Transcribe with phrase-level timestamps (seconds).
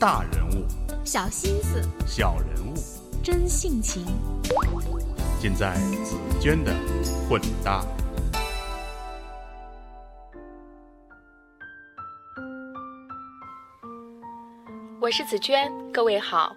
[0.00, 0.64] 大人物，
[1.04, 2.74] 小心思，小人物，
[3.20, 4.06] 真性情，
[5.40, 5.74] 尽在
[6.04, 6.72] 紫娟的
[7.28, 7.84] 混搭。
[15.00, 16.54] 我是紫娟，各位好。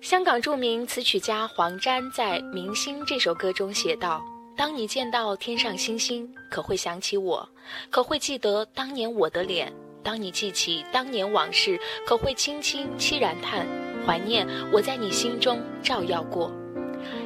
[0.00, 4.20] 香港著名词曲家黄沾在《明星》这首歌中写道
[4.58, 7.48] ：“当你见到天上星星，可会想起我？
[7.88, 9.72] 可会记得当年我的脸？
[10.02, 13.66] 当你记起当年往事，可会轻轻凄然叹，
[14.06, 16.50] 怀念我在你心中照耀过？”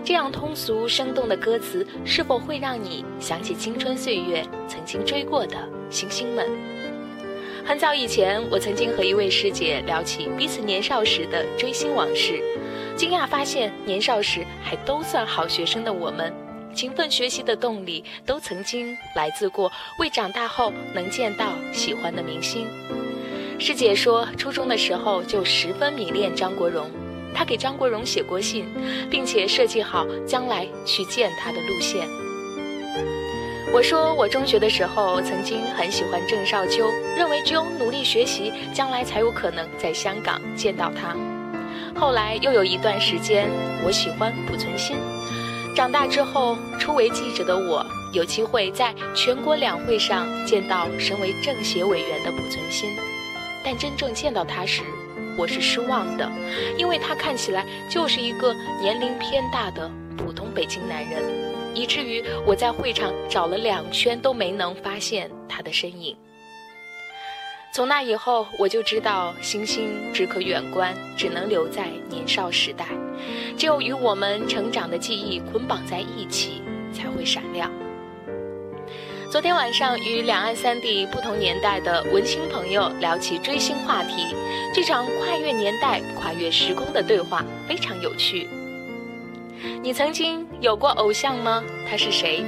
[0.04, 5.56] 这样通俗生动的歌词，是否会让你想起青春岁月曾经追过的
[5.90, 6.46] 星星们？
[7.64, 12.42] 很早以前，我曾经和一位师姐聊起彼此年少时的追星往事，
[12.96, 16.32] 惊讶发现年少时还都算好学生的我们，
[16.74, 22.66] 勤奋学习的动力都曾经来自过为长大后能见到喜欢的明星。
[23.58, 26.90] 师姐说，初中的时候就十分迷恋张国荣，
[27.32, 28.66] 她给张国荣写过信，
[29.08, 32.06] 并且设计好将来去见他的路线。
[33.72, 41.16] 我说，我中学的时候曾经很喜欢郑少秋，认为只有努力学习，将来才有可能在香港见到他。
[41.94, 43.48] 后来又有一段时间，
[43.84, 44.96] 我喜欢濮存昕。
[45.74, 52.88] 长大之后，初为记者的我，有机会在全国两会上见到身为政协委员的濮存昕，
[53.64, 54.82] 但真正见到他时，
[55.36, 56.30] 我是失望的，
[56.78, 61.20] 因为他看起来就是一个年龄偏大的普通北京男人。
[61.74, 66.16] 以至于我在会场找了两圈都没能发现他的身影。
[67.74, 72.86] 从那以后，我就知道星星只可远观，只能留在年少时代。
[73.58, 77.68] 只有与我们成长的记忆捆绑在一起，才会闪亮。
[79.28, 84.24] 昨天晚上与两岸三地不同年代的文青朋友聊起追星话题，
[84.72, 88.46] 这场跨越年代、跨越时空的对话非常有趣。
[89.82, 91.64] 你曾经有过偶像吗？
[91.90, 92.44] 他是谁？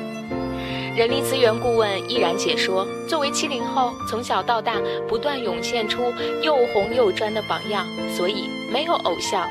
[0.96, 6.10] 人力资源顾问依然解说：作为七零后，从小到大不断涌现出
[6.42, 7.86] 又红又专的榜样，
[8.16, 9.46] 所以没有偶像。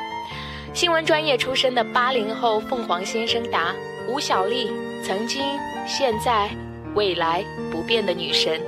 [0.74, 3.76] 新闻专业出身的八零后凤凰先生答：
[4.10, 4.72] 吴小莉，
[5.04, 5.44] 曾经、
[5.86, 6.50] 现在、
[6.96, 8.60] 未来不变的女神。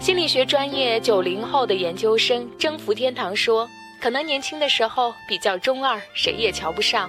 [0.00, 7.08] 心理学专业九零后的研究生征服天堂说：可能年轻的时候比较中二，谁也瞧不上。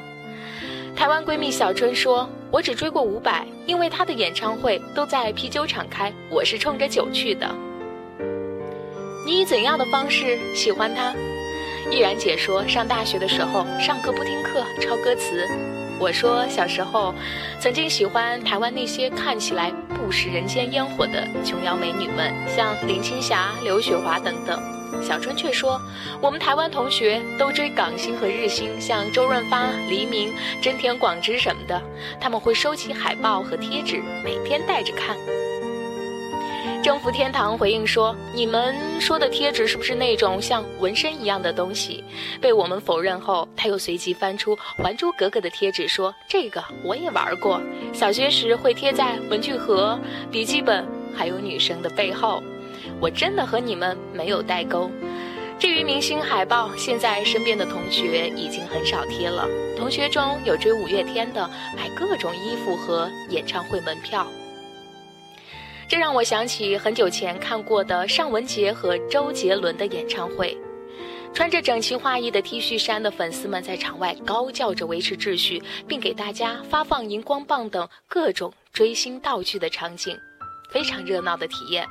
[1.01, 7.50] 台湾闺蜜小春说：“我只追过伍佰，因为他的演唱会都在啤酒厂开，我是冲着酒去的。”
[9.25, 11.12] 你以怎样的方式喜欢他？
[11.89, 15.44] 依然解说：上大学的时候，上课不听课，抄歌词。
[16.00, 17.16] 我说小时候，
[17.59, 24.62] 曾经喜欢台湾那些看起来不食人间烟火的琼瑶美女们，像林青霞、刘雪华等等。
[25.02, 25.79] 小春却说
[26.22, 31.81] ：“我们台湾同学都追港星和日星，像周润发、黎明、真田广之什么的，
[32.19, 35.16] 他们会收起海报和贴纸，每天带着看。”
[36.84, 42.03] 征服天堂回应说：“你们说的贴纸是不是那种像纹身一样的东西？”
[42.41, 47.62] 被我们否认后，他又随即翻出《还珠格格》的贴纸说：“这个我也玩过，
[47.94, 50.00] 小学时会贴在文具盒、
[50.31, 50.84] 笔记本，
[51.16, 52.41] 还有女生的背后。”
[53.01, 54.89] 我真的和你们没有代沟。
[55.57, 59.47] 至于明星海报，现在身边的同学已经很少贴了。
[59.75, 64.25] 同学中有追五月天的，买各种衣服和演唱会门票。
[65.88, 70.57] 这让我想起很久前看过的尚雯婕和周杰伦的演唱会，
[71.33, 80.18] 穿着整齐划一的 T 恤衫的粉丝们在场外高叫着维持秩序，并给大家发放荧光棒等各种追星道具的场景，
[80.72, 81.85] 非常热闹的体验。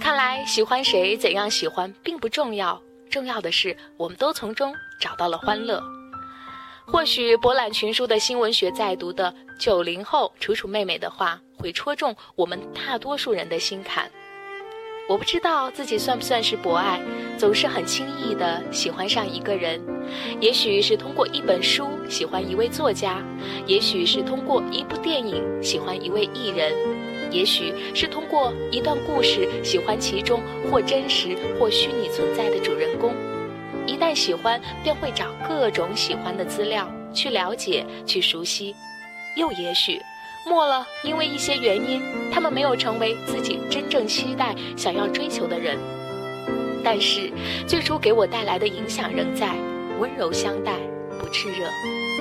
[0.00, 2.80] 看来喜欢谁、怎样喜欢并不重要，
[3.10, 5.82] 重要的是我们都从中找到了欢乐。
[6.84, 14.10] 或许博览群书的新闻学在读的九零后楚楚妹妹的话，会戳中我们大多数人的心坎。
[15.08, 17.00] 我不知道自己算不算是博爱，
[17.36, 19.80] 总是很轻易的喜欢上一个人。
[20.40, 23.22] 也许是通过一本书喜欢一位作家，
[23.66, 26.72] 也许是通过一部电影喜欢一位艺人。
[27.32, 30.40] 也许是通过一段故事喜欢其中
[30.70, 33.14] 或真实或虚拟存在的主人公，
[33.86, 38.74] 一旦喜欢，便会找各种喜欢的资料去了解、去熟悉。
[39.34, 39.98] 又也许，
[40.46, 45.78] 末了，因为一些原因，他们没有成为自己真正期待、想要追求的人。
[46.84, 47.32] 但是，
[47.66, 49.56] 最初给我带来的影响仍在，
[49.98, 50.74] 温柔相待，
[51.18, 51.66] 不炽热，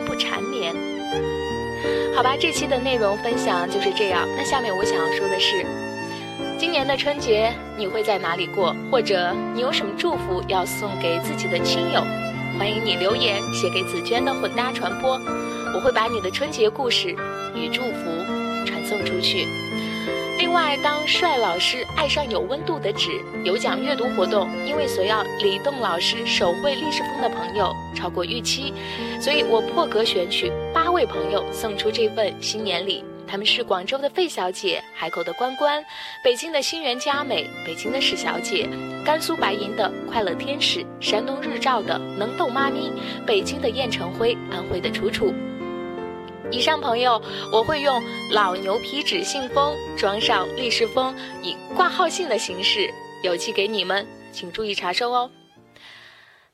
[0.05, 0.90] 不缠绵。
[2.21, 4.27] 好吧，这期的内容分享就是这样。
[4.38, 5.65] 那下面我想要说的是，
[6.59, 8.75] 今年的春节你会在哪里过？
[8.91, 12.03] 或者你有什么祝福要送给自己的亲友？
[12.59, 15.19] 欢迎你留言写给紫娟的混搭传播，
[15.73, 17.07] 我会把你的春节故事
[17.56, 18.12] 与祝福
[18.67, 19.47] 传送出去。
[20.41, 28.73] 另外，当帅老师爱上有温度的纸有奖阅读活动，因为索要李栋老师手绘历史风的朋友超过预期，
[29.21, 33.03] 所以我破格选取八位朋友送出这份新年礼。
[33.27, 35.85] 他们是广州的费小姐，海口的关关，
[36.23, 38.67] 北京的新源佳美，北京的史小姐，
[39.05, 42.91] 甘肃白银的快乐天使，山东日照的能豆妈咪，
[43.27, 45.31] 北京的燕成辉，安徽的楚楚。
[46.51, 47.21] 以上朋友，
[47.51, 48.03] 我会用
[48.33, 52.89] 老牛皮纸信封装上立式封，以挂号信的形式
[53.24, 55.31] 邮寄给你们，请注意查收哦。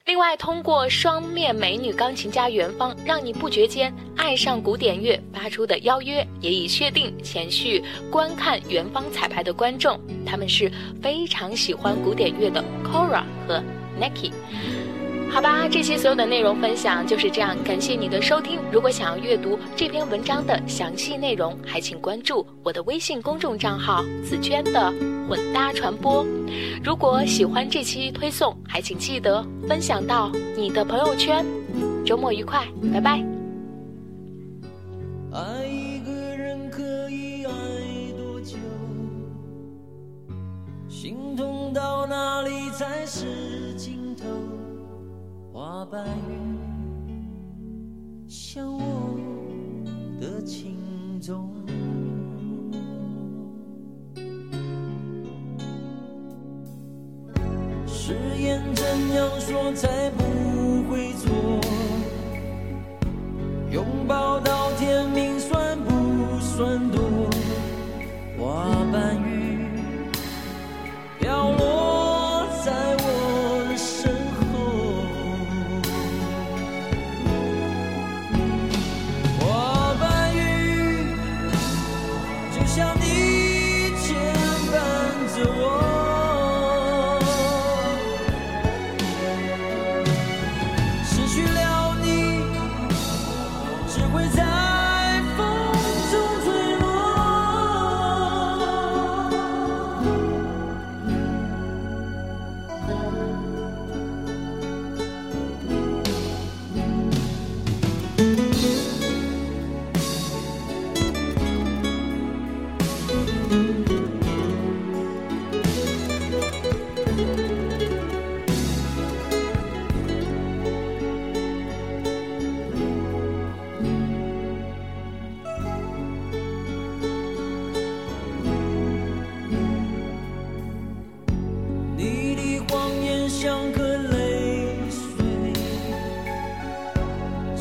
[0.05, 10.71] 另外，通过双面美女钢琴家元芳让你不觉间爱上古典乐发出的邀约，也已确定前去观看元芳彩排的观众，他们是
[11.01, 13.61] 非常喜欢古典乐的 Cora 和
[13.99, 14.31] Nicky。
[15.29, 18.59] 好吧，这期所有的内容分享就是这样，感谢你的收听。
[18.71, 24.91] 如果想要阅读这篇文章的详细内容，还请关注我的微信公众账号“紫娟的
[25.29, 26.25] 混搭传播”。
[26.83, 31.45] 如果喜欢这期推送，还请记得分享到你的朋友圈。
[32.03, 33.23] 周末愉快，拜拜。
[35.33, 36.81] 爱一个人可
[37.11, 37.51] 以爱
[38.17, 38.57] 多久？
[40.89, 43.25] 心痛到哪里才是？
[45.89, 45.97] 白
[46.29, 46.59] 云，
[48.27, 49.17] 像我
[50.19, 50.75] 的情
[51.21, 51.49] 衷。
[57.85, 58.85] 誓言怎
[59.15, 60.23] 样说才不
[60.91, 61.56] 会错？
[82.67, 83.46] 想你。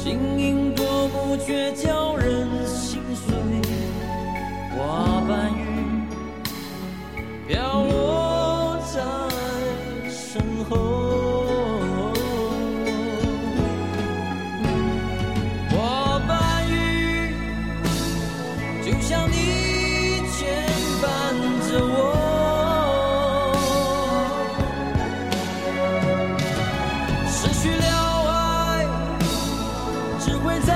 [0.06, 3.34] 晶莹夺目，却叫人心碎。
[4.70, 6.06] 花瓣雨
[7.48, 8.15] 飘落。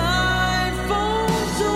[0.00, 1.69] night falls